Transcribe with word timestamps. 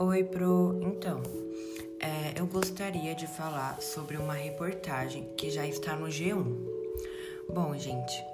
Oi, 0.00 0.22
Pro. 0.22 0.78
Então, 0.80 1.20
é, 1.98 2.40
eu 2.40 2.46
gostaria 2.46 3.16
de 3.16 3.26
falar 3.26 3.82
sobre 3.82 4.16
uma 4.16 4.34
reportagem 4.34 5.28
que 5.36 5.50
já 5.50 5.66
está 5.66 5.96
no 5.96 6.06
G1. 6.06 6.44
Bom, 7.52 7.76
gente, 7.76 8.24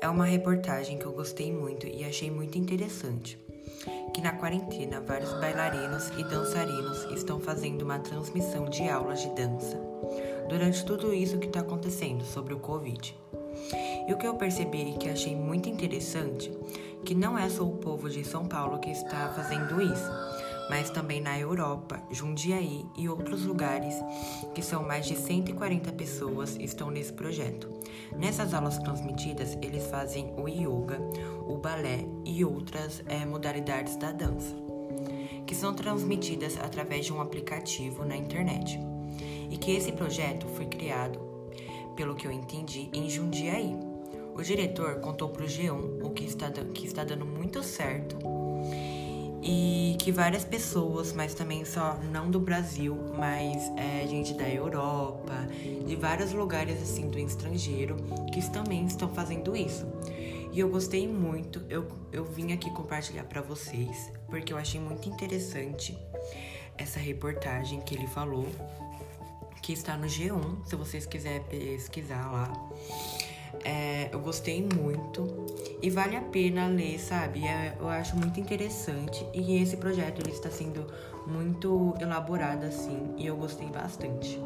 é 0.00 0.08
uma 0.08 0.24
reportagem 0.24 0.96
que 0.98 1.04
eu 1.04 1.10
gostei 1.10 1.52
muito 1.52 1.88
e 1.88 2.04
achei 2.04 2.30
muito 2.30 2.56
interessante. 2.56 3.36
Que 4.14 4.20
na 4.20 4.30
quarentena 4.30 5.00
vários 5.00 5.32
bailarinos 5.40 6.08
e 6.16 6.22
dançarinos 6.22 7.02
estão 7.10 7.40
fazendo 7.40 7.82
uma 7.82 7.98
transmissão 7.98 8.66
de 8.66 8.88
aulas 8.88 9.22
de 9.22 9.30
dança 9.30 9.76
durante 10.48 10.84
tudo 10.84 11.12
isso 11.12 11.38
que 11.38 11.48
está 11.48 11.60
acontecendo 11.60 12.24
sobre 12.24 12.54
o 12.54 12.60
Covid. 12.60 13.12
E 14.06 14.12
o 14.12 14.16
que 14.16 14.26
eu 14.26 14.34
percebi 14.34 14.90
e 14.90 14.98
que 14.98 15.08
achei 15.08 15.34
muito 15.34 15.68
interessante, 15.68 16.52
que 17.04 17.14
não 17.14 17.36
é 17.36 17.48
só 17.48 17.64
o 17.64 17.78
povo 17.78 18.08
de 18.08 18.24
São 18.24 18.46
Paulo 18.46 18.78
que 18.78 18.90
está 18.90 19.30
fazendo 19.30 19.80
isso, 19.82 20.10
mas 20.72 20.88
também 20.88 21.20
na 21.20 21.38
Europa, 21.38 22.02
Jundiaí 22.10 22.86
e 22.96 23.06
outros 23.06 23.44
lugares, 23.44 23.94
que 24.54 24.62
são 24.62 24.82
mais 24.82 25.04
de 25.04 25.14
140 25.14 25.92
pessoas 25.92 26.56
estão 26.58 26.90
nesse 26.90 27.12
projeto. 27.12 27.68
Nessas 28.16 28.54
aulas 28.54 28.78
transmitidas, 28.78 29.58
eles 29.60 29.84
fazem 29.88 30.32
o 30.34 30.48
yoga, 30.48 30.98
o 31.46 31.58
balé 31.58 32.06
e 32.24 32.42
outras 32.42 33.02
é, 33.06 33.22
modalidades 33.26 33.96
da 33.96 34.12
dança, 34.12 34.56
que 35.46 35.54
são 35.54 35.74
transmitidas 35.74 36.56
através 36.56 37.04
de 37.04 37.12
um 37.12 37.20
aplicativo 37.20 38.06
na 38.06 38.16
internet. 38.16 38.80
E 39.50 39.58
que 39.58 39.72
esse 39.72 39.92
projeto 39.92 40.46
foi 40.56 40.64
criado, 40.64 41.20
pelo 41.94 42.14
que 42.14 42.26
eu 42.26 42.32
entendi, 42.32 42.88
em 42.94 43.10
Jundiaí. 43.10 43.76
O 44.34 44.40
diretor 44.40 45.00
contou 45.00 45.28
para 45.28 45.44
o 45.44 45.46
G1 45.46 46.02
o 46.02 46.08
que 46.08 46.24
está, 46.24 46.50
que 46.50 46.86
está 46.86 47.04
dando 47.04 47.26
muito 47.26 47.62
certo 47.62 48.16
e 49.42 49.81
que 49.94 50.12
várias 50.12 50.44
pessoas, 50.44 51.12
mas 51.12 51.34
também 51.34 51.64
só 51.64 51.98
não 52.10 52.30
do 52.30 52.38
Brasil, 52.38 52.96
mas 53.16 53.70
é, 53.76 54.06
gente 54.06 54.34
da 54.34 54.48
Europa, 54.48 55.34
de 55.86 55.96
vários 55.96 56.32
lugares 56.32 56.80
assim 56.82 57.08
do 57.08 57.18
estrangeiro, 57.18 57.96
que 58.32 58.50
também 58.50 58.86
estão 58.86 59.08
fazendo 59.08 59.56
isso. 59.56 59.86
E 60.52 60.60
eu 60.60 60.68
gostei 60.68 61.08
muito, 61.08 61.62
eu, 61.70 61.88
eu 62.12 62.24
vim 62.24 62.52
aqui 62.52 62.70
compartilhar 62.70 63.24
para 63.24 63.40
vocês, 63.40 64.12
porque 64.28 64.52
eu 64.52 64.58
achei 64.58 64.80
muito 64.80 65.08
interessante 65.08 65.98
essa 66.76 66.98
reportagem 66.98 67.80
que 67.80 67.94
ele 67.94 68.06
falou, 68.06 68.46
que 69.62 69.72
está 69.72 69.96
no 69.96 70.06
G1, 70.06 70.66
se 70.66 70.76
vocês 70.76 71.06
quiserem 71.06 71.42
pesquisar 71.44 72.30
lá. 72.30 72.52
É, 73.64 74.08
eu 74.12 74.20
gostei 74.20 74.66
muito 74.74 75.46
e 75.80 75.90
vale 75.90 76.16
a 76.16 76.20
pena 76.20 76.66
ler, 76.66 76.98
sabe? 76.98 77.46
É, 77.46 77.76
eu 77.78 77.88
acho 77.88 78.16
muito 78.16 78.40
interessante 78.40 79.26
e 79.32 79.62
esse 79.62 79.76
projeto 79.76 80.20
ele 80.20 80.32
está 80.32 80.50
sendo 80.50 80.86
muito 81.26 81.94
elaborado 82.00 82.64
assim 82.64 83.14
e 83.16 83.26
eu 83.26 83.36
gostei 83.36 83.68
bastante. 83.68 84.40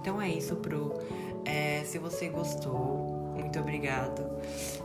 Então 0.00 0.20
é 0.20 0.28
isso, 0.28 0.56
Pro. 0.56 1.00
É, 1.44 1.84
se 1.84 1.98
você 1.98 2.28
gostou, 2.28 3.32
muito 3.34 3.58
obrigado. 3.58 4.24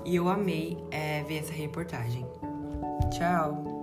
E 0.06 0.16
eu 0.16 0.28
amei 0.28 0.78
é, 0.92 1.24
ver 1.24 1.40
essa 1.40 1.54
reportagem. 1.54 2.26
Tchau! 3.12 3.81